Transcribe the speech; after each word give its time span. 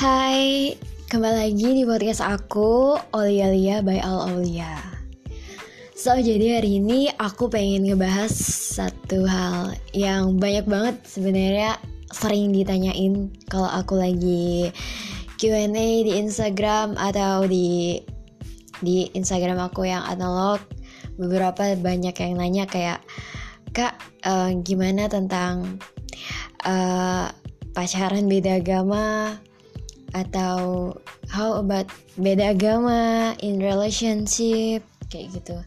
Hai, 0.00 0.80
kembali 1.12 1.36
lagi 1.44 1.76
di 1.76 1.84
podcast 1.84 2.24
aku 2.24 2.96
Olia 3.12 3.52
Lia 3.52 3.84
by 3.84 4.00
Al 4.00 4.32
Aulia. 4.32 4.80
So, 5.92 6.16
jadi 6.16 6.56
hari 6.56 6.80
ini 6.80 7.12
aku 7.20 7.52
pengen 7.52 7.84
ngebahas 7.84 8.32
satu 8.80 9.28
hal 9.28 9.76
yang 9.92 10.40
banyak 10.40 10.64
banget 10.64 10.96
sebenarnya 11.04 11.76
sering 12.16 12.48
ditanyain 12.48 13.28
kalau 13.52 13.68
aku 13.68 14.00
lagi 14.00 14.72
Q&A 15.36 15.68
di 16.00 16.16
Instagram 16.16 16.96
atau 16.96 17.44
di 17.44 18.00
di 18.80 19.04
Instagram 19.12 19.60
aku 19.68 19.84
yang 19.84 20.00
analog 20.08 20.64
beberapa 21.20 21.76
banyak 21.76 22.16
yang 22.16 22.40
nanya 22.40 22.64
kayak 22.64 23.04
kak 23.76 24.00
uh, 24.24 24.48
gimana 24.64 25.12
tentang 25.12 25.76
uh, 26.64 27.28
pacaran 27.76 28.24
beda 28.32 28.64
agama 28.64 29.36
atau 30.16 30.90
how 31.30 31.58
about 31.58 31.86
beda 32.18 32.54
agama 32.56 33.34
in 33.42 33.62
relationship 33.62 34.82
kayak 35.10 35.30
gitu. 35.34 35.58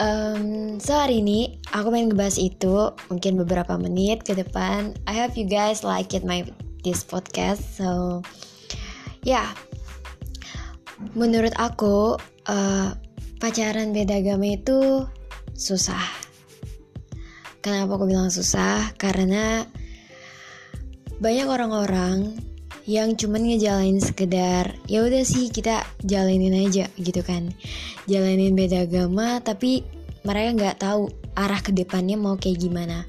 Um, 0.00 0.78
so 0.80 0.96
hari 0.96 1.20
ini 1.20 1.60
aku 1.76 1.92
pengen 1.92 2.14
ngebahas 2.14 2.40
itu 2.40 2.94
mungkin 3.12 3.36
beberapa 3.36 3.76
menit 3.76 4.24
ke 4.24 4.32
depan. 4.32 4.96
I 5.04 5.12
hope 5.12 5.36
you 5.36 5.44
guys 5.44 5.84
like 5.84 6.16
it 6.16 6.24
my 6.24 6.46
this 6.86 7.04
podcast. 7.04 7.60
So 7.76 8.22
ya, 9.26 9.44
yeah. 9.44 9.48
menurut 11.12 11.52
aku 11.60 12.16
uh, 12.48 12.96
pacaran 13.42 13.92
beda 13.92 14.24
agama 14.24 14.56
itu 14.56 15.04
susah. 15.52 16.00
Kenapa 17.60 18.00
aku 18.00 18.08
bilang 18.08 18.32
susah? 18.32 18.96
Karena 18.96 19.68
banyak 21.20 21.44
orang-orang 21.44 22.40
yang 22.88 23.16
cuman 23.16 23.44
ngejalanin 23.44 24.00
sekedar 24.00 24.76
ya 24.88 25.04
udah 25.04 25.24
sih 25.24 25.52
kita 25.52 25.84
jalanin 26.04 26.56
aja 26.56 26.88
gitu 27.00 27.20
kan. 27.20 27.52
Jalanin 28.08 28.56
beda 28.56 28.88
agama 28.88 29.40
tapi 29.40 29.84
mereka 30.24 30.48
nggak 30.56 30.76
tahu 30.80 31.08
arah 31.36 31.60
ke 31.60 31.72
depannya 31.72 32.16
mau 32.20 32.36
kayak 32.36 32.60
gimana. 32.60 33.08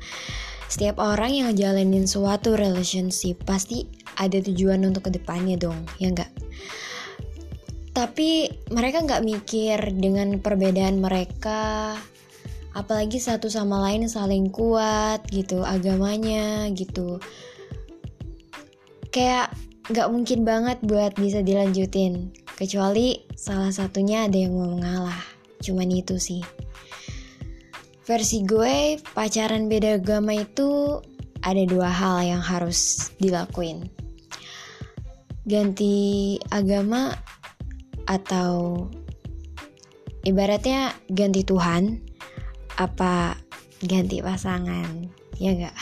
Setiap 0.71 1.03
orang 1.03 1.31
yang 1.35 1.45
ngejalanin 1.51 2.07
suatu 2.07 2.55
relationship 2.55 3.43
pasti 3.43 3.83
ada 4.15 4.39
tujuan 4.39 4.87
untuk 4.87 5.11
ke 5.11 5.19
depannya 5.19 5.59
dong 5.59 5.83
ya 5.99 6.11
nggak? 6.11 6.31
Tapi 7.91 8.47
mereka 8.71 9.03
nggak 9.03 9.23
mikir 9.27 9.77
dengan 9.99 10.39
perbedaan 10.39 11.03
mereka 11.03 11.99
apalagi 12.71 13.19
satu 13.19 13.51
sama 13.51 13.83
lain 13.83 14.07
saling 14.07 14.47
kuat 14.47 15.27
gitu 15.27 15.59
agamanya 15.67 16.71
gitu 16.71 17.19
kayak 19.11 19.51
nggak 19.91 20.07
mungkin 20.07 20.47
banget 20.47 20.79
buat 20.87 21.13
bisa 21.19 21.43
dilanjutin. 21.43 22.31
Kecuali 22.55 23.21
salah 23.35 23.69
satunya 23.69 24.25
ada 24.25 24.39
yang 24.39 24.55
mau 24.55 24.71
mengalah. 24.71 25.21
Cuman 25.59 25.91
itu 25.91 26.17
sih. 26.17 26.41
Versi 28.07 28.41
gue 28.41 28.97
pacaran 29.13 29.69
beda 29.69 30.01
agama 30.01 30.33
itu 30.33 30.99
ada 31.43 31.63
dua 31.67 31.91
hal 31.91 32.23
yang 32.25 32.41
harus 32.41 33.11
dilakuin. 33.21 33.91
Ganti 35.45 36.37
agama 36.49 37.13
atau 38.09 38.87
ibaratnya 40.25 40.93
ganti 41.09 41.41
Tuhan 41.41 41.97
apa 42.77 43.37
ganti 43.81 44.21
pasangan 44.21 45.09
ya 45.41 45.57
enggak 45.57 45.77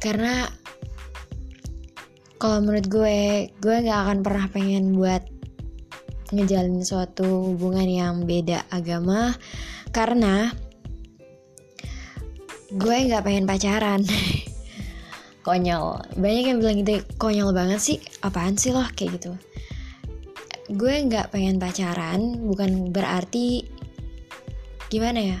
karena 0.00 0.48
kalau 2.40 2.64
menurut 2.64 2.88
gue 2.88 3.18
gue 3.60 3.76
nggak 3.84 4.00
akan 4.08 4.18
pernah 4.24 4.48
pengen 4.48 4.96
buat 4.96 5.20
ngejalin 6.32 6.80
suatu 6.80 7.52
hubungan 7.52 7.84
yang 7.84 8.14
beda 8.24 8.64
agama 8.72 9.36
karena 9.92 10.48
gue 12.72 12.96
nggak 12.96 13.24
pengen 13.28 13.44
pacaran. 13.44 14.00
Konyol. 15.46 16.00
Banyak 16.16 16.44
yang 16.52 16.58
bilang 16.60 16.76
gitu 16.84 17.00
konyol 17.16 17.50
banget 17.56 17.80
sih. 17.80 17.98
Apaan 18.20 18.60
sih 18.60 18.70
loh 18.76 18.86
kayak 18.92 19.18
gitu. 19.18 19.32
Gue 20.70 21.00
nggak 21.02 21.32
pengen 21.34 21.58
pacaran 21.58 22.44
bukan 22.44 22.94
berarti 22.94 23.66
gimana 24.92 25.34
ya? 25.34 25.38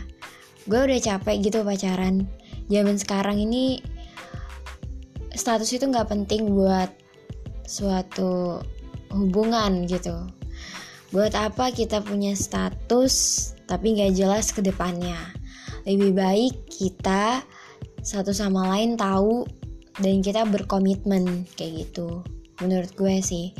Gue 0.66 0.84
udah 0.84 0.98
capek 0.98 1.36
gitu 1.44 1.62
pacaran. 1.62 2.26
Zaman 2.72 2.96
sekarang 2.96 3.38
ini 3.38 3.78
status 5.36 5.70
itu 5.70 5.86
nggak 5.86 6.10
penting 6.10 6.52
buat 6.52 6.90
suatu 7.70 8.58
hubungan 9.14 9.86
gitu. 9.86 10.26
Buat 11.14 11.38
apa 11.38 11.70
kita 11.70 12.02
punya 12.02 12.34
status 12.34 13.14
tapi 13.70 13.94
nggak 13.94 14.18
jelas 14.18 14.50
ke 14.50 14.58
depannya? 14.58 15.18
Lebih 15.86 16.18
baik 16.18 16.54
kita 16.66 17.46
satu 18.02 18.34
sama 18.34 18.66
lain 18.74 18.98
tahu 18.98 19.46
dan 20.02 20.18
kita 20.18 20.42
berkomitmen 20.50 21.46
kayak 21.54 21.86
gitu. 21.86 22.26
Menurut 22.58 22.90
gue 22.98 23.22
sih. 23.22 23.54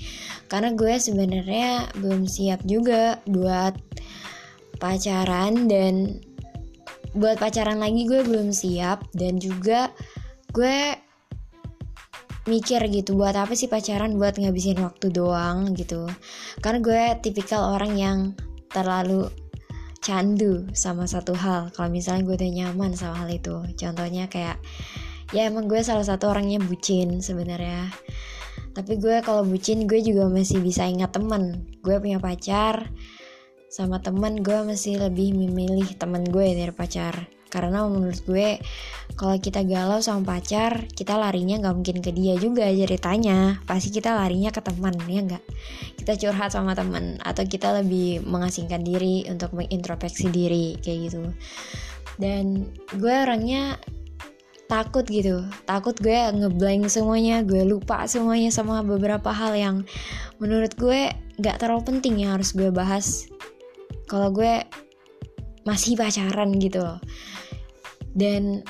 Karena 0.51 0.75
gue 0.75 0.99
sebenarnya 0.99 1.95
belum 2.03 2.27
siap 2.27 2.67
juga 2.67 3.23
buat 3.31 3.79
pacaran 4.83 5.71
dan 5.71 6.21
buat 7.17 7.43
pacaran 7.43 7.83
lagi 7.83 8.07
gue 8.07 8.23
belum 8.23 8.55
siap 8.55 9.03
dan 9.19 9.43
juga 9.43 9.91
gue 10.55 10.95
mikir 12.49 12.81
gitu 12.89 13.17
buat 13.17 13.37
apa 13.37 13.53
sih 13.53 13.69
pacaran? 13.69 14.17
Buat 14.17 14.41
ngabisin 14.41 14.81
waktu 14.81 15.13
doang 15.13 15.77
gitu. 15.77 16.09
Karena 16.65 16.79
gue 16.81 17.03
tipikal 17.21 17.77
orang 17.77 17.93
yang 17.97 18.19
terlalu 18.71 19.29
candu 20.01 20.65
sama 20.73 21.05
satu 21.05 21.37
hal. 21.37 21.69
Kalau 21.77 21.93
misalnya 21.93 22.25
gue 22.25 22.37
udah 22.41 22.51
nyaman 22.51 22.97
sama 22.97 23.25
hal 23.25 23.29
itu. 23.33 23.61
Contohnya 23.77 24.31
kayak 24.31 24.57
ya 25.37 25.47
emang 25.47 25.69
gue 25.69 25.81
salah 25.85 26.05
satu 26.05 26.33
orangnya 26.33 26.63
bucin 26.63 27.21
sebenarnya. 27.21 27.93
Tapi 28.71 28.97
gue 28.97 29.21
kalau 29.21 29.43
bucin 29.45 29.85
gue 29.85 30.01
juga 30.01 30.31
masih 30.31 30.63
bisa 30.63 30.87
ingat 30.87 31.13
temen. 31.13 31.69
Gue 31.85 32.01
punya 32.01 32.23
pacar 32.23 32.89
sama 33.71 34.03
temen 34.03 34.43
gue 34.43 34.67
masih 34.67 34.99
lebih 34.99 35.31
memilih 35.31 35.87
temen 35.95 36.27
gue 36.27 36.59
dari 36.59 36.75
pacar 36.75 37.40
karena 37.51 37.85
menurut 37.91 38.23
gue 38.25 38.63
kalau 39.19 39.37
kita 39.37 39.67
galau 39.67 39.99
sama 39.99 40.39
pacar 40.39 40.87
kita 40.87 41.19
larinya 41.19 41.59
nggak 41.59 41.75
mungkin 41.77 41.99
ke 42.01 42.15
dia 42.15 42.39
juga 42.39 42.71
ceritanya. 42.71 43.59
Pasti 43.67 43.91
kita 43.91 44.15
larinya 44.15 44.55
ke 44.55 44.63
teman 44.63 44.95
ya 45.11 45.21
nggak? 45.27 45.45
Kita 45.99 46.15
curhat 46.17 46.55
sama 46.55 46.73
teman 46.79 47.19
atau 47.21 47.43
kita 47.45 47.83
lebih 47.83 48.23
mengasingkan 48.25 48.81
diri 48.81 49.27
untuk 49.29 49.53
mengintrospeksi 49.53 50.31
diri 50.31 50.79
kayak 50.79 50.99
gitu. 51.11 51.21
Dan 52.17 52.71
gue 52.95 53.11
orangnya 53.13 53.77
takut 54.71 55.03
gitu. 55.11 55.43
Takut 55.67 55.99
gue 55.99 56.15
ngeblank 56.15 56.87
semuanya 56.87 57.43
gue 57.43 57.67
lupa 57.67 58.07
semuanya 58.07 58.55
sama 58.55 58.87
beberapa 58.87 59.35
hal 59.35 59.59
yang 59.59 59.77
menurut 60.39 60.79
gue 60.79 61.11
nggak 61.43 61.59
terlalu 61.59 61.83
penting 61.91 62.23
yang 62.23 62.39
harus 62.39 62.55
gue 62.55 62.71
bahas. 62.71 63.27
Kalau 64.07 64.31
gue 64.31 64.63
masih 65.65 65.97
pacaran 65.97 66.53
gitu. 66.57 66.81
Loh 66.81 67.01
dan 68.15 68.67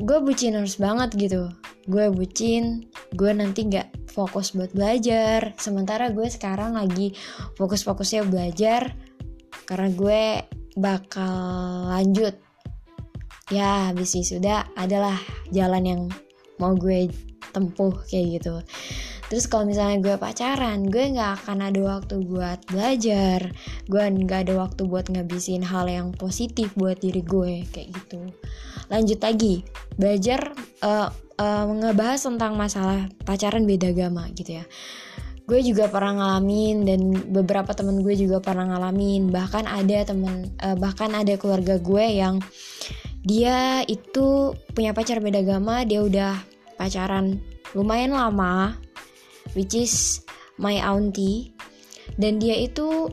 gue 0.00 0.18
bucin 0.20 0.56
harus 0.56 0.76
banget 0.76 1.16
gitu. 1.16 1.48
Gue 1.88 2.08
bucin 2.12 2.88
gue 3.14 3.30
nanti 3.32 3.68
nggak 3.68 4.12
fokus 4.12 4.52
buat 4.56 4.72
belajar. 4.72 5.52
Sementara 5.60 6.10
gue 6.12 6.28
sekarang 6.28 6.76
lagi 6.76 7.16
fokus-fokusnya 7.56 8.28
belajar 8.28 8.92
karena 9.64 9.88
gue 9.92 10.22
bakal 10.76 11.88
lanjut. 11.92 12.36
Ya 13.52 13.92
habis 13.92 14.16
sudah 14.16 14.64
adalah 14.72 15.20
jalan 15.52 15.84
yang 15.84 16.02
mau 16.56 16.72
gue 16.72 17.12
tempuh 17.52 17.92
kayak 18.08 18.40
gitu 18.40 18.54
terus 19.34 19.50
kalau 19.50 19.66
misalnya 19.66 19.98
gue 19.98 20.14
pacaran 20.14 20.86
gue 20.86 21.10
nggak 21.10 21.42
akan 21.42 21.66
ada 21.66 21.80
waktu 21.82 22.22
buat 22.22 22.62
belajar. 22.70 23.50
Gue 23.90 23.98
nggak 24.06 24.46
ada 24.46 24.54
waktu 24.62 24.86
buat 24.86 25.10
ngabisin 25.10 25.66
hal 25.66 25.90
yang 25.90 26.14
positif 26.14 26.70
buat 26.78 27.02
diri 27.02 27.18
gue 27.18 27.66
kayak 27.74 27.90
gitu. 27.98 28.30
Lanjut 28.86 29.18
lagi 29.18 29.66
belajar 29.98 30.54
uh, 30.86 31.10
uh, 31.42 31.64
ngebahas 31.66 32.22
tentang 32.22 32.54
masalah 32.54 33.10
pacaran 33.26 33.66
beda 33.66 33.90
agama 33.90 34.30
gitu 34.38 34.62
ya. 34.62 34.64
Gue 35.50 35.66
juga 35.66 35.90
pernah 35.90 36.14
ngalamin 36.14 36.86
dan 36.86 37.00
beberapa 37.34 37.74
temen 37.74 38.06
gue 38.06 38.14
juga 38.14 38.38
pernah 38.38 38.70
ngalamin. 38.70 39.34
Bahkan 39.34 39.66
ada 39.66 40.14
temen 40.14 40.54
uh, 40.62 40.78
bahkan 40.78 41.10
ada 41.10 41.34
keluarga 41.34 41.82
gue 41.82 42.06
yang 42.06 42.38
dia 43.26 43.82
itu 43.90 44.54
punya 44.78 44.94
pacar 44.94 45.18
beda 45.18 45.42
agama 45.42 45.82
dia 45.82 46.06
udah 46.06 46.38
pacaran 46.78 47.42
lumayan 47.74 48.14
lama 48.14 48.78
which 49.54 49.74
is 49.74 50.22
my 50.60 50.78
auntie. 50.78 51.54
Dan 52.20 52.38
dia 52.38 52.58
itu 52.58 53.10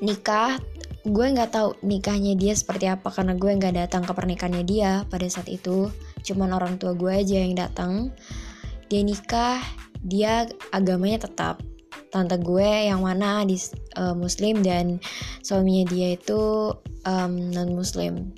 nikah. 0.00 0.60
Gue 1.00 1.32
nggak 1.32 1.56
tahu 1.56 1.80
nikahnya 1.80 2.36
dia 2.36 2.52
seperti 2.52 2.84
apa 2.84 3.08
karena 3.08 3.32
gue 3.32 3.50
nggak 3.56 3.72
datang 3.72 4.04
ke 4.04 4.12
pernikahannya 4.12 4.64
dia 4.68 5.08
pada 5.08 5.24
saat 5.26 5.48
itu. 5.48 5.88
Cuman 6.20 6.52
orang 6.52 6.76
tua 6.76 6.92
gue 6.92 7.10
aja 7.10 7.40
yang 7.40 7.56
datang. 7.56 8.12
Dia 8.92 9.00
nikah. 9.00 9.60
Dia 10.00 10.48
agamanya 10.72 11.24
tetap. 11.24 11.64
Tante 12.10 12.36
gue 12.42 12.90
yang 12.90 13.06
mana 13.06 13.46
di 13.46 13.54
uh, 13.96 14.12
muslim 14.18 14.60
dan 14.66 14.98
suaminya 15.46 15.86
dia 15.88 16.18
itu 16.18 16.74
um, 17.06 17.32
non 17.54 17.70
muslim 17.70 18.34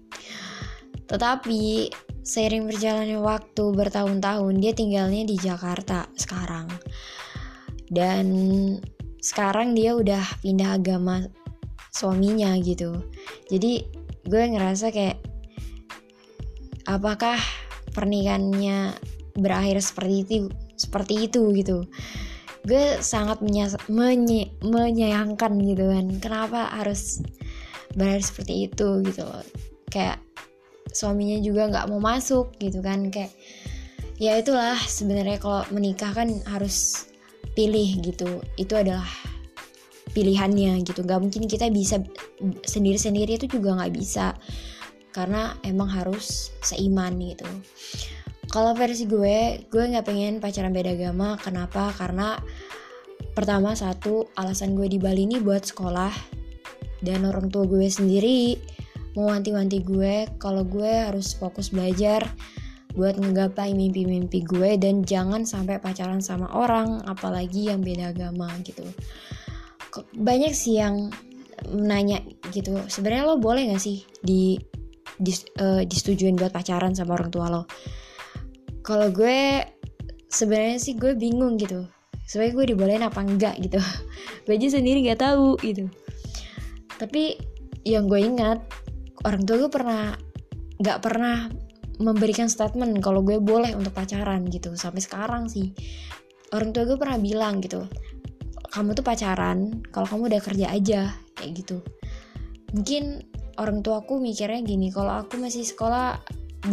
tetapi 1.13 1.93
seiring 2.23 2.71
berjalannya 2.71 3.19
waktu 3.19 3.65
bertahun-tahun 3.75 4.55
dia 4.63 4.73
tinggalnya 4.73 5.27
di 5.27 5.37
Jakarta 5.39 6.07
sekarang. 6.15 6.71
Dan 7.93 8.27
sekarang 9.23 9.77
dia 9.77 9.95
udah 9.95 10.23
pindah 10.41 10.81
agama 10.81 11.23
suaminya 11.93 12.57
gitu. 12.63 13.05
Jadi 13.53 13.85
gue 14.27 14.43
ngerasa 14.55 14.89
kayak 14.95 15.21
apakah 16.89 17.37
pernikahannya 17.93 18.97
berakhir 19.37 19.83
seperti 19.85 20.15
itu 20.25 20.35
seperti 20.79 21.29
itu 21.29 21.53
gitu? 21.53 21.85
Gue 22.63 23.03
sangat 23.03 23.43
menye 23.43 24.55
menyayangkan 24.63 25.53
gitu 25.67 25.85
kan 25.91 26.07
kenapa 26.23 26.71
harus 26.71 27.21
berakhir 27.93 28.23
seperti 28.25 28.71
itu 28.71 29.03
gitu 29.05 29.23
loh. 29.27 29.45
Kayak 29.93 30.23
suaminya 30.93 31.41
juga 31.41 31.69
nggak 31.73 31.89
mau 31.89 32.01
masuk 32.01 32.57
gitu 32.61 32.85
kan. 32.85 33.09
Kayak 33.09 33.33
ya 34.21 34.39
itulah 34.39 34.79
sebenarnya 34.79 35.41
kalau 35.43 35.67
menikah 35.73 36.13
kan 36.15 36.29
harus 36.47 37.09
pilih 37.57 37.99
gitu. 38.05 38.41
Itu 38.61 38.79
adalah 38.79 39.09
pilihannya 40.13 40.85
gitu. 40.85 41.03
Nggak 41.03 41.21
mungkin 41.21 41.49
kita 41.49 41.73
bisa 41.73 42.01
sendiri 42.65 43.01
sendiri 43.01 43.41
itu 43.41 43.49
juga 43.49 43.81
nggak 43.81 43.93
bisa. 43.97 44.37
Karena 45.13 45.57
emang 45.65 45.93
harus 45.93 46.53
seiman 46.65 47.17
gitu. 47.21 47.49
Kalau 48.53 48.77
versi 48.77 49.09
gue 49.09 49.65
gue 49.69 49.83
nggak 49.97 50.05
pengen 50.05 50.41
pacaran 50.41 50.73
beda 50.73 50.93
agama. 50.93 51.41
Kenapa? 51.41 51.93
Karena 51.97 52.37
pertama 53.33 53.73
satu 53.73 54.29
alasan 54.37 54.77
gue 54.77 54.93
di 54.93 55.01
Bali 55.01 55.25
ini 55.25 55.41
buat 55.41 55.65
sekolah. 55.65 56.13
Dan 57.03 57.27
orang 57.27 57.51
tua 57.51 57.67
gue 57.67 57.91
sendiri 57.91 58.55
mau 59.17 59.29
wanti-wanti 59.29 59.85
gue 59.85 60.29
kalau 60.41 60.65
gue 60.65 60.89
harus 60.89 61.37
fokus 61.37 61.73
belajar 61.73 62.25
buat 62.93 63.17
ngegapai 63.17 63.73
mimpi-mimpi 63.73 64.45
gue 64.45 64.77
dan 64.77 65.01
jangan 65.05 65.49
sampai 65.49 65.81
pacaran 65.81 66.21
sama 66.21 66.49
orang 66.53 67.01
apalagi 67.09 67.73
yang 67.73 67.81
beda 67.81 68.13
agama 68.13 68.53
gitu. 68.65 68.85
Banyak 70.17 70.53
sih 70.53 70.81
yang 70.81 71.13
nanya 71.73 72.21
gitu 72.51 72.75
sebenarnya 72.91 73.25
lo 73.29 73.37
boleh 73.39 73.71
gak 73.73 73.81
sih 73.81 74.03
di, 74.21 74.59
di 75.17 75.33
uh, 75.63 75.85
disetujuin 75.87 76.37
buat 76.37 76.53
pacaran 76.53 76.93
sama 76.93 77.17
orang 77.17 77.31
tua 77.33 77.47
lo? 77.49 77.63
Kalau 78.85 79.09
gue 79.09 79.65
sebenarnya 80.29 80.77
sih 80.81 80.97
gue 80.97 81.17
bingung 81.17 81.57
gitu 81.57 81.89
sebenarnya 82.27 82.55
gue 82.57 82.67
dibolehin 82.73 83.05
apa 83.05 83.21
enggak 83.21 83.55
gitu. 83.61 83.77
Gue 84.49 84.57
aja 84.59 84.81
sendiri 84.81 85.05
nggak 85.05 85.21
tahu 85.21 85.61
gitu. 85.61 85.85
Tapi 86.97 87.37
yang 87.85 88.09
gue 88.09 88.21
ingat 88.25 88.63
orang 89.23 89.43
tua 89.47 89.57
gue 89.67 89.71
pernah 89.71 90.15
nggak 90.83 90.99
pernah 90.99 91.47
memberikan 92.03 92.51
statement 92.51 92.99
kalau 92.99 93.23
gue 93.23 93.39
boleh 93.39 93.75
untuk 93.79 93.95
pacaran 93.95 94.43
gitu. 94.51 94.75
Sampai 94.75 95.03
sekarang 95.05 95.47
sih. 95.47 95.71
Orang 96.53 96.75
tua 96.75 96.85
gue 96.85 97.01
pernah 97.01 97.17
bilang 97.17 97.63
gitu 97.65 97.89
kamu 98.73 98.97
tuh 98.97 99.05
pacaran 99.05 99.85
kalau 99.93 100.09
kamu 100.09 100.33
udah 100.33 100.41
kerja 100.41 100.67
aja 100.73 101.01
kayak 101.37 101.53
gitu. 101.61 101.85
Mungkin 102.73 103.21
orang 103.61 103.85
tua 103.85 104.01
aku 104.01 104.17
mikirnya 104.17 104.65
gini 104.65 104.89
kalau 104.89 105.21
aku 105.21 105.37
masih 105.37 105.61
sekolah 105.69 106.17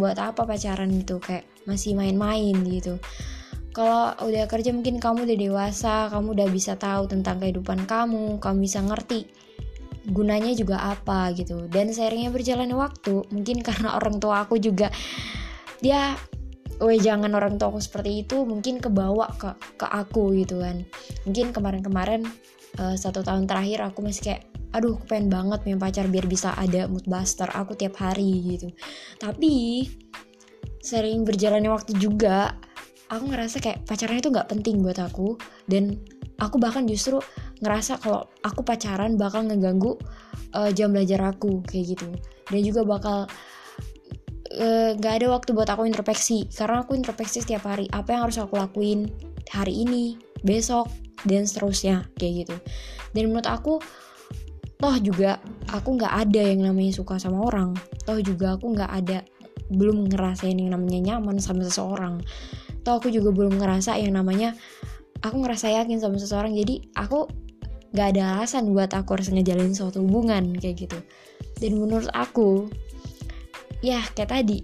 buat 0.00 0.16
apa 0.16 0.48
pacaran 0.48 0.88
gitu? 0.96 1.20
Kayak 1.20 1.44
masih 1.68 1.92
main-main 1.92 2.56
gitu. 2.64 2.96
Kalau 3.76 4.16
udah 4.16 4.48
kerja 4.48 4.72
mungkin 4.72 4.96
kamu 4.96 5.28
udah 5.28 5.38
dewasa 5.38 5.94
kamu 6.08 6.40
udah 6.40 6.48
bisa 6.48 6.74
tahu 6.80 7.06
tentang 7.06 7.38
kehidupan 7.38 7.84
kamu 7.86 8.40
kamu 8.42 8.56
bisa 8.64 8.82
ngerti 8.82 9.30
gunanya 10.08 10.52
juga 10.56 10.80
apa 10.80 11.32
gitu. 11.36 11.68
Dan 11.68 11.92
seiringnya 11.92 12.32
berjalannya 12.32 12.76
waktu 12.76 13.28
mungkin 13.34 13.60
karena 13.66 13.96
orang 13.96 14.16
tua 14.22 14.46
aku 14.46 14.56
juga 14.56 14.88
dia 15.80 16.16
Weh 16.80 16.96
jangan 16.96 17.28
orang 17.36 17.60
tua 17.60 17.76
aku 17.76 17.80
seperti 17.84 18.24
itu 18.24 18.40
mungkin 18.48 18.80
kebawa 18.80 19.28
ke 19.36 19.52
ke 19.76 19.84
aku 19.84 20.32
gitu 20.32 20.64
kan. 20.64 20.80
Mungkin 21.28 21.52
kemarin-kemarin 21.52 22.24
uh, 22.80 22.96
satu 22.96 23.20
tahun 23.20 23.44
terakhir 23.44 23.84
aku 23.84 24.00
masih 24.00 24.32
kayak 24.32 24.48
aduh 24.72 24.96
aku 24.96 25.04
pengen 25.12 25.28
banget 25.28 25.60
punya 25.60 25.76
pacar 25.76 26.08
biar 26.08 26.24
bisa 26.24 26.56
ada 26.56 26.88
mood 26.88 27.04
buster 27.04 27.52
aku 27.52 27.76
tiap 27.76 28.00
hari 28.00 28.56
gitu. 28.56 28.72
Tapi 29.20 29.84
sering 30.80 31.28
berjalannya 31.28 31.68
waktu 31.68 31.92
juga 32.00 32.56
aku 33.12 33.28
ngerasa 33.28 33.60
kayak 33.60 33.84
pacaran 33.84 34.16
itu 34.16 34.32
nggak 34.32 34.48
penting 34.48 34.80
buat 34.80 34.96
aku. 35.04 35.36
Dan 35.68 36.00
aku 36.40 36.56
bahkan 36.56 36.88
justru 36.88 37.20
ngerasa 37.60 38.00
kalau 38.00 38.24
aku 38.40 38.64
pacaran 38.64 39.20
bakal 39.20 39.44
ngeganggu 39.44 40.00
uh, 40.56 40.72
jam 40.72 40.92
belajar 40.92 41.20
aku 41.24 41.60
kayak 41.68 41.96
gitu. 41.96 42.08
Dan 42.50 42.60
juga 42.66 42.82
bakal 42.82 43.18
eh, 44.50 44.98
nggak 44.98 45.12
uh, 45.14 45.16
ada 45.22 45.26
waktu 45.30 45.54
buat 45.54 45.70
aku 45.70 45.86
introspeksi 45.86 46.50
karena 46.50 46.82
aku 46.82 46.98
introspeksi 46.98 47.46
setiap 47.46 47.70
hari 47.70 47.86
apa 47.94 48.10
yang 48.10 48.26
harus 48.26 48.42
aku 48.42 48.58
lakuin 48.58 49.06
hari 49.54 49.86
ini 49.86 50.18
besok 50.42 50.90
dan 51.28 51.46
seterusnya 51.46 52.08
kayak 52.18 52.48
gitu. 52.48 52.56
Dan 53.14 53.30
menurut 53.30 53.46
aku 53.46 53.78
toh 54.80 54.96
juga 54.98 55.38
aku 55.68 56.00
nggak 56.00 56.14
ada 56.26 56.42
yang 56.42 56.66
namanya 56.66 56.96
suka 56.96 57.20
sama 57.20 57.44
orang. 57.46 57.76
Toh 58.08 58.18
juga 58.24 58.56
aku 58.56 58.72
nggak 58.74 58.90
ada 58.90 59.18
belum 59.70 60.10
ngerasain 60.10 60.58
yang 60.58 60.74
namanya 60.74 61.14
nyaman 61.14 61.38
sama 61.38 61.62
seseorang. 61.62 62.18
Toh 62.82 62.98
aku 62.98 63.12
juga 63.12 63.30
belum 63.30 63.60
ngerasa 63.60 64.00
yang 64.00 64.16
namanya 64.16 64.56
aku 65.20 65.36
ngerasa 65.44 65.68
yakin 65.70 66.00
sama 66.00 66.16
seseorang 66.16 66.56
jadi 66.56 66.80
aku 66.96 67.28
gak 67.90 68.14
ada 68.16 68.38
alasan 68.38 68.70
buat 68.70 68.94
aku 68.94 69.18
harus 69.18 69.30
ngejalin 69.34 69.74
suatu 69.74 70.02
hubungan 70.02 70.54
kayak 70.58 70.86
gitu. 70.86 70.98
Dan 71.58 71.82
menurut 71.82 72.10
aku 72.14 72.70
ya 73.80 74.00
kayak 74.14 74.30
tadi 74.30 74.58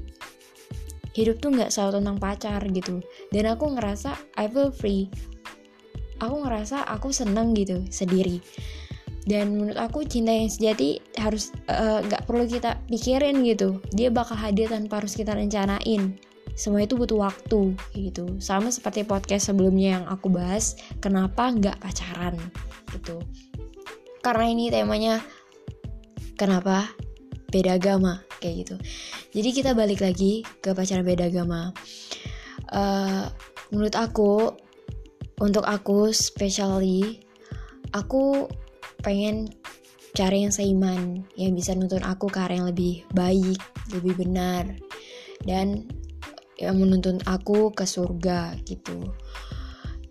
hidup 1.16 1.40
tuh 1.40 1.48
nggak 1.56 1.72
selalu 1.72 2.04
tentang 2.04 2.18
pacar 2.20 2.60
gitu. 2.68 3.00
Dan 3.32 3.48
aku 3.48 3.72
ngerasa 3.72 4.14
I 4.36 4.46
feel 4.52 4.70
free. 4.70 5.08
Aku 6.20 6.44
ngerasa 6.44 6.84
aku 6.84 7.10
seneng 7.10 7.56
gitu 7.56 7.82
sendiri. 7.88 8.40
Dan 9.26 9.58
menurut 9.58 9.80
aku 9.80 10.06
cinta 10.06 10.30
yang 10.30 10.46
sejati 10.46 11.02
harus 11.18 11.50
eh, 11.66 11.98
nggak 12.06 12.22
uh, 12.22 12.26
perlu 12.30 12.46
kita 12.46 12.78
pikirin 12.86 13.42
gitu. 13.42 13.82
Dia 13.90 14.12
bakal 14.12 14.38
hadir 14.38 14.70
tanpa 14.70 15.02
harus 15.02 15.18
kita 15.18 15.34
rencanain. 15.34 16.14
Semua 16.56 16.86
itu 16.86 16.94
butuh 16.96 17.20
waktu 17.20 17.74
gitu. 17.92 18.38
Sama 18.38 18.70
seperti 18.70 19.02
podcast 19.02 19.50
sebelumnya 19.50 20.00
yang 20.00 20.04
aku 20.06 20.30
bahas 20.30 20.78
kenapa 21.02 21.52
nggak 21.52 21.82
pacaran 21.82 22.38
gitu. 22.96 23.20
Karena 24.24 24.50
ini 24.50 24.72
temanya 24.72 25.22
kenapa 26.34 26.90
beda 27.52 27.78
agama 27.78 28.20
kayak 28.42 28.66
gitu. 28.66 28.76
Jadi 29.36 29.48
kita 29.52 29.70
balik 29.72 30.02
lagi 30.02 30.42
ke 30.64 30.72
pacaran 30.74 31.06
beda 31.06 31.30
agama. 31.30 31.70
Uh, 32.72 33.30
menurut 33.70 33.94
aku 33.94 34.50
untuk 35.38 35.62
aku 35.68 36.10
especially 36.10 37.22
aku 37.92 38.48
pengen 39.04 39.52
cari 40.16 40.48
yang 40.48 40.54
seiman 40.54 41.22
yang 41.36 41.52
bisa 41.52 41.76
nuntun 41.76 42.00
aku 42.02 42.26
ke 42.32 42.40
arah 42.40 42.56
yang 42.56 42.68
lebih 42.72 43.04
baik 43.12 43.60
lebih 43.92 44.16
benar 44.16 44.64
dan 45.44 45.84
yang 46.56 46.80
menuntun 46.80 47.20
aku 47.28 47.68
ke 47.76 47.84
surga 47.84 48.56
gitu. 48.64 49.12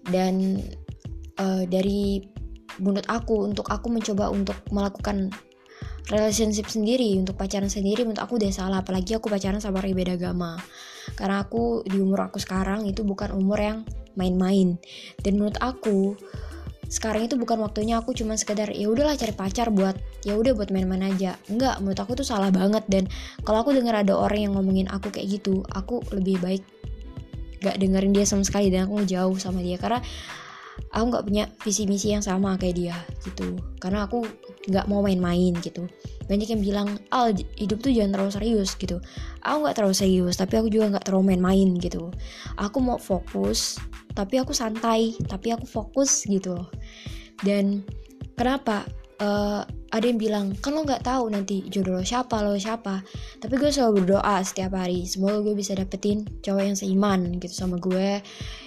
Dan 0.06 0.62
uh, 1.42 1.66
dari 1.66 2.22
menurut 2.82 3.08
aku 3.08 3.48
untuk 3.48 3.68
aku 3.72 3.88
mencoba 3.92 4.32
untuk 4.32 4.58
melakukan 4.72 5.32
relationship 6.14 6.70
sendiri 6.70 7.18
untuk 7.18 7.34
pacaran 7.34 7.70
sendiri 7.70 8.06
menurut 8.06 8.22
aku 8.22 8.38
udah 8.38 8.52
salah. 8.54 8.80
Apalagi 8.86 9.18
aku 9.18 9.32
pacaran 9.32 9.58
sama 9.58 9.82
orang 9.82 9.96
beda 9.98 10.14
agama 10.18 10.58
karena 11.14 11.46
aku 11.46 11.86
di 11.86 12.02
umur 12.02 12.30
aku 12.30 12.42
sekarang 12.42 12.90
itu 12.90 13.06
bukan 13.06 13.34
umur 13.34 13.58
yang 13.62 13.78
main-main. 14.18 14.78
Dan 15.22 15.38
menurut 15.38 15.58
aku 15.62 16.18
sekarang 16.86 17.26
itu 17.26 17.34
bukan 17.34 17.58
waktunya 17.66 17.98
aku 17.98 18.14
cuma 18.14 18.38
sekedar 18.38 18.70
ya 18.70 18.86
udahlah 18.86 19.18
cari 19.18 19.34
pacar 19.34 19.74
buat 19.74 19.98
ya 20.22 20.38
udah 20.38 20.54
buat 20.54 20.70
main-main 20.70 21.10
aja. 21.14 21.38
Enggak 21.50 21.82
menurut 21.82 22.00
aku 22.02 22.18
tuh 22.18 22.26
salah 22.26 22.54
banget. 22.54 22.86
Dan 22.86 23.10
kalau 23.42 23.66
aku 23.66 23.74
dengar 23.74 24.02
ada 24.02 24.14
orang 24.14 24.50
yang 24.50 24.54
ngomongin 24.58 24.90
aku 24.90 25.10
kayak 25.10 25.42
gitu 25.42 25.66
aku 25.74 26.02
lebih 26.14 26.38
baik 26.42 26.64
gak 27.66 27.82
dengerin 27.82 28.14
dia 28.14 28.30
sama 28.30 28.46
sekali 28.46 28.70
dan 28.70 28.86
aku 28.86 29.02
jauh 29.10 29.38
sama 29.42 29.66
dia. 29.66 29.82
Karena 29.82 30.02
aku 30.96 31.12
nggak 31.12 31.26
punya 31.28 31.44
visi 31.60 31.84
misi 31.84 32.16
yang 32.16 32.24
sama 32.24 32.56
kayak 32.56 32.76
dia 32.80 32.98
gitu. 33.28 33.60
Karena 33.84 34.08
aku 34.08 34.24
nggak 34.72 34.88
mau 34.88 35.04
main-main 35.04 35.52
gitu. 35.60 35.86
Banyak 36.32 36.48
yang 36.56 36.62
bilang 36.64 36.88
al 37.12 37.36
hidup 37.60 37.84
tuh 37.84 37.92
jangan 37.92 38.16
terlalu 38.16 38.32
serius 38.32 38.72
gitu. 38.80 39.04
Aku 39.44 39.68
nggak 39.68 39.76
terlalu 39.76 39.96
serius 39.96 40.40
tapi 40.40 40.56
aku 40.56 40.72
juga 40.72 40.96
nggak 40.96 41.06
terlalu 41.12 41.36
main-main 41.36 41.76
gitu. 41.84 42.10
Aku 42.56 42.80
mau 42.80 42.96
fokus 42.96 43.76
tapi 44.16 44.40
aku 44.40 44.56
santai 44.56 45.20
tapi 45.28 45.52
aku 45.52 45.68
fokus 45.68 46.24
gitu. 46.26 46.64
Dan 47.44 47.84
kenapa? 48.40 48.88
Uh, 49.16 49.64
ada 49.96 50.06
yang 50.12 50.20
bilang 50.20 50.46
kan 50.60 50.76
lo 50.76 50.84
nggak 50.84 51.08
tahu 51.08 51.32
nanti 51.32 51.64
jodoh 51.72 51.98
lo 52.00 52.04
siapa 52.04 52.44
lo 52.44 52.60
siapa 52.60 53.00
tapi 53.40 53.54
gue 53.56 53.72
selalu 53.72 54.04
berdoa 54.04 54.44
setiap 54.44 54.76
hari 54.76 55.08
semoga 55.08 55.40
gue 55.40 55.56
bisa 55.56 55.72
dapetin 55.72 56.28
cowok 56.44 56.64
yang 56.68 56.78
seiman 56.78 57.40
gitu 57.40 57.56
sama 57.56 57.80
gue 57.80 58.20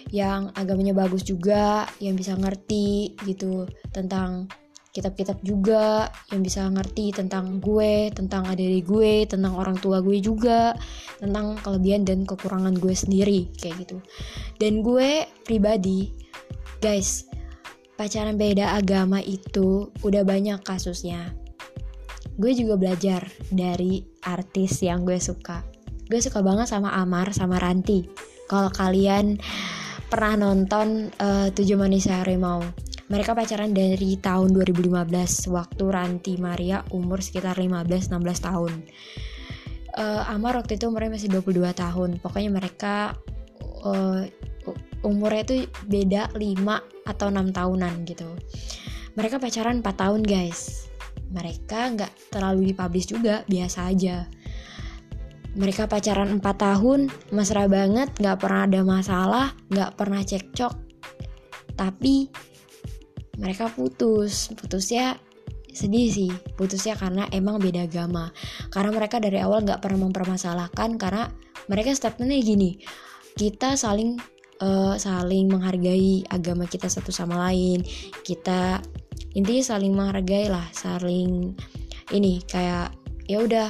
yang 0.08 0.48
agamanya 0.56 0.96
bagus 0.96 1.22
juga 1.22 1.84
yang 2.00 2.16
bisa 2.16 2.32
ngerti 2.32 3.12
gitu 3.28 3.68
tentang 3.92 4.48
kitab-kitab 4.88 5.38
juga 5.46 6.10
yang 6.34 6.42
bisa 6.42 6.66
ngerti 6.66 7.14
tentang 7.14 7.62
gue, 7.62 8.10
tentang 8.10 8.48
adik 8.50 8.88
gue, 8.88 9.28
tentang 9.30 9.54
orang 9.54 9.78
tua 9.78 10.02
gue 10.02 10.18
juga, 10.18 10.74
tentang 11.22 11.54
kelebihan 11.62 12.02
dan 12.02 12.26
kekurangan 12.26 12.74
gue 12.74 12.94
sendiri 12.96 13.46
kayak 13.62 13.86
gitu. 13.86 14.02
Dan 14.58 14.82
gue 14.82 15.28
pribadi, 15.46 16.10
guys, 16.82 17.27
pacaran 17.98 18.38
beda 18.38 18.78
agama 18.78 19.18
itu 19.18 19.90
udah 20.06 20.22
banyak 20.22 20.62
kasusnya. 20.62 21.34
Gue 22.38 22.54
juga 22.54 22.78
belajar 22.78 23.26
dari 23.50 24.06
artis 24.22 24.78
yang 24.86 25.02
gue 25.02 25.18
suka. 25.18 25.66
Gue 26.06 26.22
suka 26.22 26.38
banget 26.38 26.70
sama 26.70 26.94
Amar 26.94 27.34
sama 27.34 27.58
Ranti. 27.58 28.06
Kalau 28.46 28.70
kalian 28.70 29.42
pernah 30.06 30.38
nonton 30.38 31.10
uh, 31.18 31.50
Tujuh 31.50 31.76
Manusia 31.76 32.22
Harimau 32.22 32.62
mereka 33.08 33.32
pacaran 33.32 33.72
dari 33.72 34.20
tahun 34.20 34.52
2015 34.52 35.48
waktu 35.48 35.84
Ranti 35.88 36.36
Maria 36.36 36.84
umur 36.92 37.24
sekitar 37.24 37.56
15-16 37.56 38.12
tahun. 38.44 38.72
Uh, 39.96 40.22
Amar 40.28 40.60
waktu 40.60 40.76
itu 40.76 40.92
umurnya 40.92 41.16
masih 41.16 41.32
22 41.32 41.72
tahun. 41.72 42.10
Pokoknya 42.20 42.52
mereka 42.52 43.16
uh, 43.82 44.28
umurnya 45.02 45.42
itu 45.46 45.56
beda 45.86 46.32
5 46.34 47.08
atau 47.08 47.26
6 47.30 47.54
tahunan 47.54 47.92
gitu. 48.06 48.28
Mereka 49.14 49.42
pacaran 49.42 49.82
4 49.82 49.86
tahun 49.94 50.22
guys. 50.22 50.90
Mereka 51.28 51.98
nggak 51.98 52.12
terlalu 52.32 52.72
dipublish 52.72 53.10
juga, 53.10 53.44
biasa 53.46 53.90
aja. 53.90 54.26
Mereka 55.58 55.90
pacaran 55.90 56.38
4 56.38 56.42
tahun, 56.42 57.00
mesra 57.34 57.66
banget, 57.66 58.14
nggak 58.16 58.38
pernah 58.38 58.62
ada 58.64 58.80
masalah, 58.86 59.46
nggak 59.68 59.94
pernah 59.98 60.22
cekcok. 60.22 60.74
Tapi 61.74 62.30
mereka 63.38 63.70
putus 63.70 64.50
putusnya 64.58 65.14
sedih 65.70 66.10
sih 66.10 66.30
putusnya 66.58 66.98
karena 66.98 67.30
emang 67.30 67.62
beda 67.62 67.86
agama 67.86 68.34
karena 68.74 68.90
mereka 68.90 69.22
dari 69.22 69.38
awal 69.38 69.62
nggak 69.62 69.78
pernah 69.78 70.10
mempermasalahkan 70.10 70.98
karena 70.98 71.30
mereka 71.70 71.94
statementnya 71.94 72.42
gini 72.42 72.70
kita 73.38 73.78
saling 73.78 74.18
uh, 74.62 74.94
saling 74.98 75.50
menghargai 75.50 76.26
agama 76.28 76.66
kita 76.66 76.90
satu 76.90 77.10
sama 77.14 77.38
lain. 77.48 77.82
Kita 78.22 78.82
intinya 79.34 79.64
saling 79.64 79.92
menghargai 79.94 80.50
lah 80.50 80.66
saling 80.74 81.54
ini 82.14 82.40
kayak 82.48 82.96
ya 83.28 83.44
udah 83.44 83.68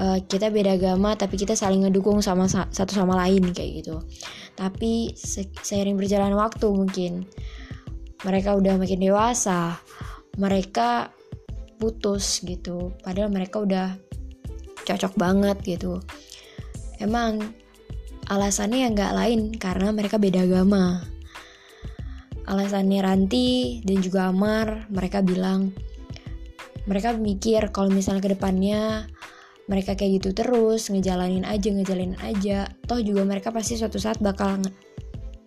uh, 0.00 0.18
kita 0.24 0.48
beda 0.48 0.80
agama 0.80 1.12
tapi 1.14 1.36
kita 1.36 1.52
saling 1.52 1.84
ngedukung 1.84 2.24
sama 2.24 2.48
satu 2.48 2.92
sama 2.94 3.18
lain 3.26 3.52
kayak 3.52 3.84
gitu. 3.84 3.96
Tapi 4.56 5.14
se 5.14 5.46
seiring 5.62 5.98
berjalan 5.98 6.34
waktu 6.34 6.66
mungkin 6.70 7.26
mereka 8.26 8.58
udah 8.58 8.74
makin 8.78 8.98
dewasa 8.98 9.78
mereka 10.38 11.14
putus 11.78 12.42
gitu. 12.42 12.94
Padahal 13.02 13.30
mereka 13.30 13.62
udah 13.62 13.94
cocok 14.82 15.14
banget 15.14 15.58
gitu. 15.62 16.02
Emang 16.98 17.54
alasannya 18.28 18.84
yang 18.84 18.92
nggak 18.92 19.16
lain 19.16 19.40
karena 19.56 19.88
mereka 19.90 20.20
beda 20.20 20.44
agama. 20.44 21.00
Alasannya 22.48 23.00
Ranti 23.04 23.80
dan 23.84 24.00
juga 24.00 24.28
Amar 24.32 24.88
mereka 24.88 25.20
bilang 25.20 25.72
mereka 26.88 27.12
mikir 27.12 27.68
kalau 27.68 27.92
misalnya 27.92 28.24
ke 28.24 28.32
depannya 28.32 29.04
mereka 29.68 29.92
kayak 29.92 30.24
gitu 30.24 30.32
terus 30.32 30.88
ngejalanin 30.88 31.44
aja 31.44 31.68
ngejalanin 31.68 32.16
aja 32.24 32.72
toh 32.88 32.96
juga 33.04 33.28
mereka 33.28 33.52
pasti 33.52 33.76
suatu 33.76 34.00
saat 34.00 34.16
bakal 34.24 34.60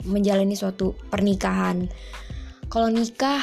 menjalani 0.06 0.54
suatu 0.54 0.94
pernikahan. 1.10 1.90
Kalau 2.70 2.90
nikah 2.90 3.42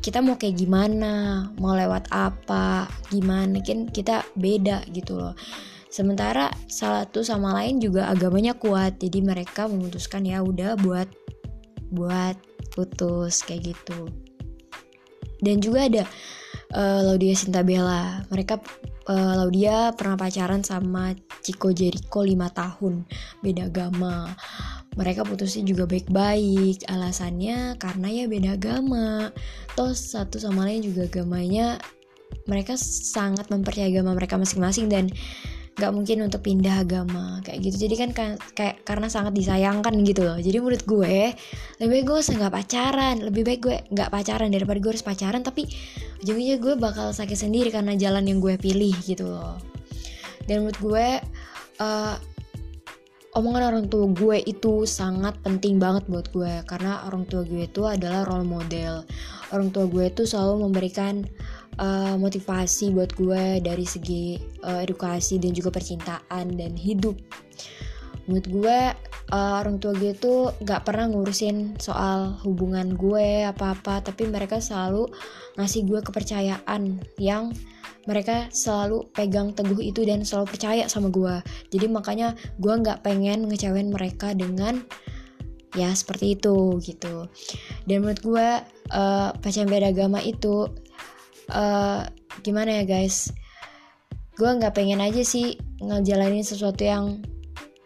kita 0.00 0.24
mau 0.24 0.36
kayak 0.36 0.56
gimana? 0.60 1.48
Mau 1.56 1.76
lewat 1.76 2.08
apa? 2.12 2.88
Gimana? 3.12 3.60
Kan 3.64 3.88
kita 3.88 4.24
beda 4.36 4.84
gitu 4.92 5.20
loh 5.20 5.36
sementara 5.90 6.48
satu 6.70 7.26
sama 7.26 7.52
lain 7.58 7.82
juga 7.82 8.06
agamanya 8.06 8.54
kuat 8.54 9.02
jadi 9.02 9.20
mereka 9.20 9.66
memutuskan 9.66 10.22
ya 10.22 10.40
udah 10.40 10.78
buat 10.78 11.10
buat 11.90 12.38
putus 12.72 13.42
kayak 13.42 13.74
gitu. 13.74 14.08
Dan 15.40 15.58
juga 15.58 15.90
ada 15.90 16.04
uh, 16.76 17.00
Laudia 17.10 17.34
Sintabella 17.34 18.22
mereka 18.30 18.62
uh, 19.10 19.34
Laudia 19.42 19.90
pernah 19.98 20.14
pacaran 20.14 20.62
sama 20.62 21.12
Chico 21.42 21.74
Jericho 21.74 22.22
5 22.22 22.36
tahun. 22.54 22.94
Beda 23.42 23.66
agama. 23.66 24.30
Mereka 24.94 25.26
putusnya 25.26 25.64
juga 25.66 25.86
baik-baik. 25.86 26.86
Alasannya 26.86 27.80
karena 27.80 28.06
ya 28.10 28.24
beda 28.30 28.54
agama. 28.54 29.34
Toh 29.74 29.96
satu 29.96 30.36
sama 30.38 30.68
lain 30.68 30.86
juga 30.86 31.08
agamanya 31.08 31.80
mereka 32.46 32.78
sangat 32.78 33.50
mempercayai 33.50 33.90
agama 33.90 34.14
mereka 34.14 34.38
masing-masing 34.38 34.86
dan 34.86 35.10
gak 35.78 35.92
mungkin 35.94 36.26
untuk 36.26 36.42
pindah 36.44 36.82
agama 36.82 37.38
kayak 37.46 37.58
gitu. 37.64 37.88
Jadi 37.88 37.94
kan 37.96 38.10
kayak 38.52 38.82
karena 38.82 39.06
sangat 39.06 39.32
disayangkan 39.32 39.94
gitu 40.02 40.26
loh. 40.26 40.36
Jadi 40.36 40.56
menurut 40.60 40.84
gue 40.84 41.32
lebih 41.80 41.90
baik 42.02 42.06
gue 42.06 42.18
nggak 42.36 42.52
pacaran. 42.52 43.16
Lebih 43.22 43.42
baik 43.46 43.60
gue 43.64 43.76
nggak 43.88 44.10
pacaran 44.10 44.48
daripada 44.50 44.78
gue 44.82 44.90
harus 44.92 45.06
pacaran 45.06 45.40
tapi 45.40 45.70
ujungnya 46.20 46.60
gue 46.60 46.74
bakal 46.76 47.14
sakit 47.14 47.38
sendiri 47.38 47.72
karena 47.72 47.96
jalan 47.96 48.26
yang 48.26 48.38
gue 48.42 48.58
pilih 48.60 48.92
gitu 49.06 49.30
loh. 49.30 49.56
Dan 50.44 50.66
menurut 50.66 50.80
gue 50.82 51.06
uh, 51.80 52.16
omongan 53.38 53.62
orang 53.70 53.84
tua 53.86 54.10
gue 54.10 54.42
itu 54.42 54.84
sangat 54.84 55.38
penting 55.40 55.78
banget 55.78 56.04
buat 56.10 56.28
gue. 56.34 56.66
Karena 56.66 57.06
orang 57.06 57.24
tua 57.24 57.46
gue 57.46 57.64
itu 57.64 57.86
adalah 57.86 58.26
role 58.26 58.44
model. 58.44 59.06
Orang 59.54 59.72
tua 59.72 59.86
gue 59.86 60.10
itu 60.10 60.26
selalu 60.26 60.68
memberikan 60.68 61.24
uh, 61.78 62.16
motivasi 62.18 62.90
buat 62.90 63.14
gue 63.14 63.62
dari 63.62 63.86
segi 63.86 64.40
uh, 64.64 64.82
edukasi 64.82 65.38
dan 65.38 65.54
juga 65.54 65.70
percintaan 65.70 66.56
dan 66.56 66.72
hidup. 66.74 67.14
Menurut 68.26 68.46
gue 68.46 68.78
uh, 69.34 69.54
orang 69.58 69.78
tua 69.78 69.94
gue 69.94 70.14
itu 70.14 70.50
gak 70.62 70.86
pernah 70.86 71.10
ngurusin 71.10 71.78
soal 71.78 72.38
hubungan 72.46 72.94
gue 72.94 73.46
apa-apa 73.46 74.02
tapi 74.06 74.26
mereka 74.26 74.62
selalu 74.62 75.10
ngasih 75.58 75.86
gue 75.86 76.00
kepercayaan 76.02 77.02
yang 77.18 77.50
mereka 78.08 78.48
selalu 78.50 79.06
pegang 79.12 79.52
teguh 79.52 79.78
itu 79.78 80.02
dan 80.08 80.24
selalu 80.24 80.56
percaya 80.56 80.84
sama 80.88 81.12
gue. 81.12 81.36
Jadi 81.68 81.86
makanya 81.86 82.32
gue 82.56 82.72
nggak 82.72 83.04
pengen 83.04 83.44
ngecewain 83.46 83.92
mereka 83.92 84.32
dengan 84.32 84.80
ya 85.76 85.92
seperti 85.92 86.34
itu 86.38 86.80
gitu. 86.80 87.28
Dan 87.84 88.02
menurut 88.02 88.20
gue 88.24 88.48
uh, 88.94 89.28
pacaran 89.36 89.68
beda 89.68 89.92
agama 89.92 90.18
itu 90.24 90.66
uh, 91.50 92.06
gimana 92.46 92.82
ya 92.82 92.84
guys? 92.86 93.34
Gue 94.38 94.50
nggak 94.56 94.72
pengen 94.72 95.04
aja 95.04 95.20
sih 95.20 95.60
ngejalanin 95.82 96.46
sesuatu 96.46 96.80
yang 96.80 97.20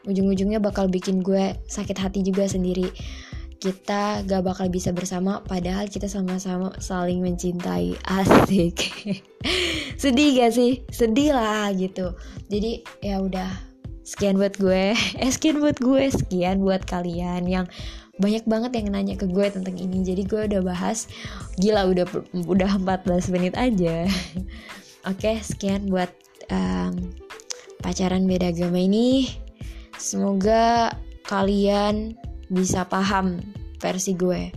ujung-ujungnya 0.04 0.60
bakal 0.60 0.86
bikin 0.86 1.24
gue 1.24 1.56
sakit 1.68 1.96
hati 1.96 2.20
juga 2.20 2.44
sendiri. 2.48 2.92
Kita 3.58 4.20
gak 4.28 4.44
bakal 4.44 4.68
bisa 4.68 4.92
bersama 4.92 5.40
padahal 5.40 5.88
kita 5.88 6.04
sama-sama 6.04 6.76
saling 6.84 7.24
mencintai. 7.24 7.96
Asik. 8.20 8.92
Sedih 9.96 10.36
gak 10.36 10.52
sih? 10.52 10.84
Sedih 10.92 11.32
lah 11.32 11.72
gitu. 11.72 12.12
Jadi 12.52 12.84
ya 13.00 13.24
udah. 13.24 13.48
Sekian 14.04 14.36
buat 14.36 14.60
gue. 14.60 14.92
Eh 15.24 15.32
sekian 15.32 15.64
buat 15.64 15.80
gue. 15.80 16.12
Sekian 16.12 16.60
buat 16.60 16.84
kalian 16.84 17.48
yang 17.48 17.64
banyak 18.14 18.46
banget 18.46 18.70
yang 18.78 18.94
nanya 18.94 19.14
ke 19.18 19.26
gue 19.26 19.46
tentang 19.50 19.74
ini. 19.74 20.06
Jadi 20.06 20.22
gue 20.26 20.46
udah 20.46 20.60
bahas 20.62 21.10
gila 21.58 21.90
udah 21.90 22.06
udah 22.46 22.70
14 22.78 23.34
menit 23.34 23.54
aja. 23.58 24.06
Oke 25.10 25.42
sekian 25.42 25.90
buat 25.90 26.08
um, 26.48 27.12
pacaran 27.82 28.24
beda 28.24 28.54
agama 28.54 28.78
ini. 28.78 29.28
Semoga 29.98 30.94
kalian 31.26 32.14
bisa 32.50 32.86
paham 32.86 33.42
versi 33.82 34.14
gue. 34.14 34.54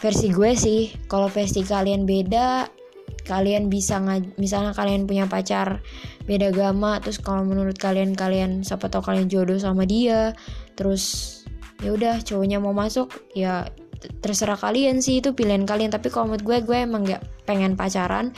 Versi 0.00 0.32
gue 0.32 0.52
sih 0.56 0.90
kalau 1.06 1.28
versi 1.28 1.62
kalian 1.62 2.08
beda 2.08 2.80
kalian 3.30 3.70
bisa 3.70 4.00
misalnya 4.40 4.74
kalian 4.74 5.06
punya 5.06 5.28
pacar 5.30 5.84
beda 6.24 6.50
agama 6.50 6.98
terus 6.98 7.20
kalau 7.22 7.46
menurut 7.46 7.76
kalian 7.76 8.16
kalian 8.16 8.66
siapa 8.66 8.90
tau 8.90 9.04
kalian 9.04 9.30
jodoh 9.30 9.58
sama 9.60 9.84
dia 9.86 10.34
terus 10.74 11.39
ya 11.80 11.90
udah 11.96 12.14
cowoknya 12.20 12.60
mau 12.60 12.76
masuk 12.76 13.08
ya 13.32 13.68
terserah 14.24 14.56
kalian 14.56 15.04
sih 15.04 15.20
itu 15.20 15.36
pilihan 15.36 15.68
kalian. 15.68 15.92
Tapi 15.92 16.08
kalau 16.08 16.32
menurut 16.32 16.44
gue 16.44 16.58
gue 16.64 16.78
emang 16.80 17.04
gak 17.04 17.22
pengen 17.44 17.76
pacaran. 17.76 18.32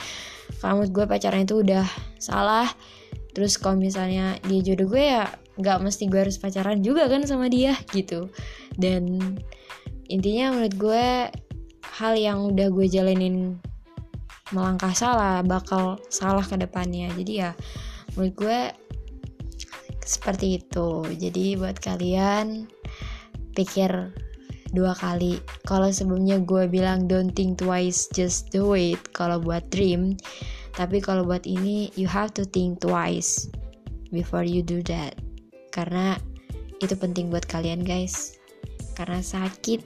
Kalau 0.59 0.79
menurut 0.79 0.91
gue 0.91 1.05
pacaran 1.07 1.47
itu 1.47 1.63
udah 1.63 1.87
salah. 2.19 2.67
Terus 3.33 3.57
kalau 3.57 3.79
misalnya 3.79 4.37
dia 4.45 4.61
jodoh 4.61 4.87
gue 4.91 5.03
ya 5.03 5.25
nggak 5.53 5.85
mesti 5.85 6.09
gue 6.09 6.17
harus 6.25 6.41
pacaran 6.41 6.81
juga 6.81 7.09
kan 7.09 7.23
sama 7.25 7.49
dia 7.49 7.73
gitu. 7.95 8.29
Dan 8.75 9.19
intinya 10.09 10.53
menurut 10.53 10.75
gue 10.77 11.05
hal 11.99 12.13
yang 12.17 12.45
udah 12.49 12.67
gue 12.73 12.85
jalanin 12.89 13.57
melangkah 14.53 14.93
salah 14.93 15.41
bakal 15.41 15.97
salah 16.13 16.45
ke 16.45 16.59
depannya. 16.59 17.09
Jadi 17.17 17.33
ya 17.41 17.51
menurut 18.13 18.35
gue 18.37 18.59
seperti 20.05 20.61
itu. 20.61 21.07
Jadi 21.17 21.57
buat 21.57 21.79
kalian 21.81 22.69
pikir 23.53 24.13
dua 24.73 24.97
kali. 24.97 25.37
Kalau 25.69 25.93
sebelumnya 25.93 26.41
gue 26.41 26.65
bilang 26.65 27.05
don't 27.05 27.31
think 27.37 27.61
twice 27.61 28.09
just 28.11 28.49
do 28.49 28.73
it. 28.73 28.99
Kalau 29.13 29.37
buat 29.37 29.63
dream 29.69 30.17
tapi 30.73 30.97
kalau 30.97 31.21
buat 31.21 31.45
ini 31.45 31.93
you 31.93 32.09
have 32.09 32.33
to 32.33 32.41
think 32.49 32.81
twice 32.81 33.45
before 34.09 34.41
you 34.41 34.65
do 34.65 34.81
that. 34.89 35.13
Karena 35.69 36.17
itu 36.81 36.97
penting 36.97 37.29
buat 37.29 37.45
kalian 37.45 37.85
guys. 37.85 38.41
Karena 38.97 39.21
sakit 39.21 39.81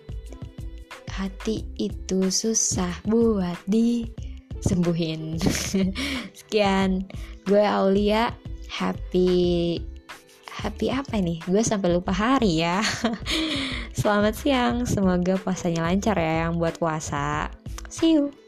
hati 1.12 1.68
itu 1.76 2.32
susah 2.32 2.92
buat 3.04 3.60
disembuhin. 3.68 5.36
Sekian. 6.40 7.08
Gue 7.44 7.64
Aulia. 7.64 8.32
Happy 8.68 9.80
happy 10.58 10.90
apa 10.90 11.22
nih 11.22 11.38
gue 11.46 11.62
sampai 11.62 11.94
lupa 11.94 12.10
hari 12.10 12.66
ya. 12.66 12.82
Selamat 14.00 14.34
siang. 14.34 14.90
Semoga 14.90 15.38
puasanya 15.38 15.86
lancar 15.86 16.18
ya 16.18 16.50
yang 16.50 16.58
buat 16.58 16.82
puasa. 16.82 17.54
See 17.88 18.18
you 18.18 18.47